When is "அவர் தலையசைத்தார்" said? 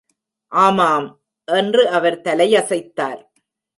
1.89-3.21